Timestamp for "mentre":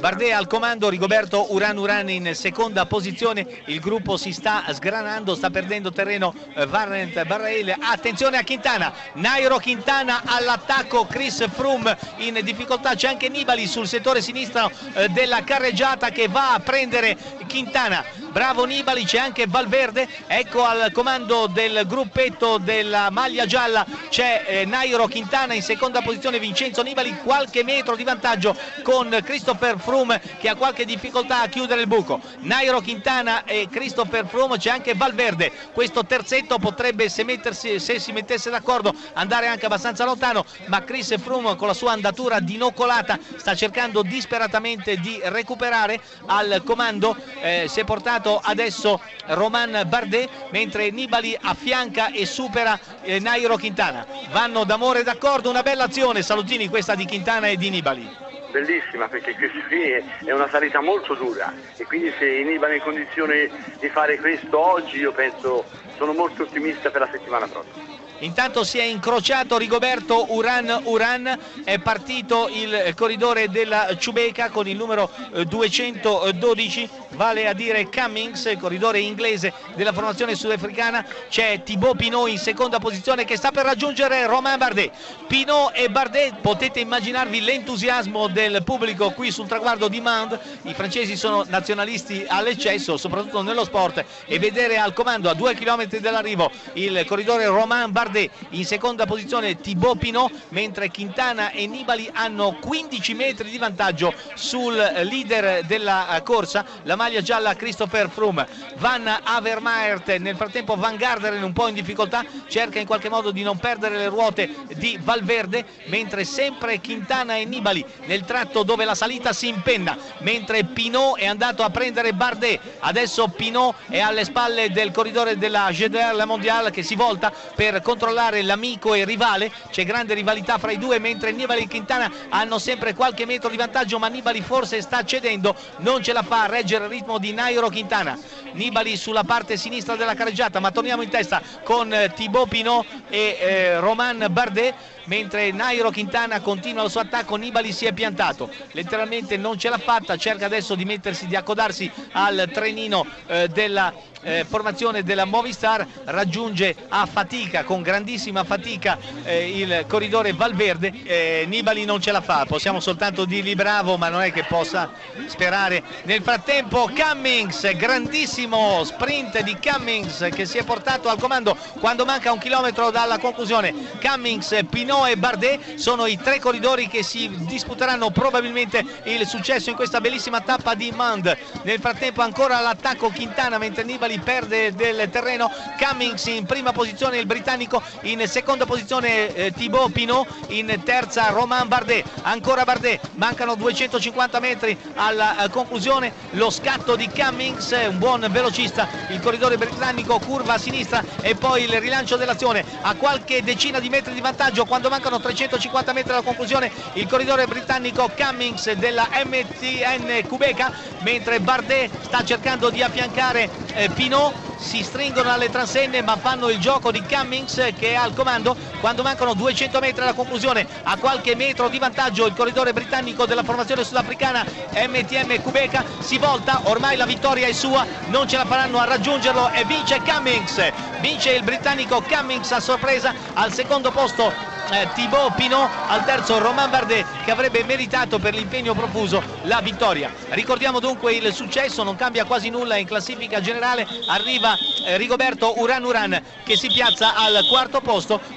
50.50-50.90, 100.48-100.90, 115.86-116.24, 120.18-120.64, 130.98-131.32, 145.04-145.50, 183.58-183.84, 211.00-211.40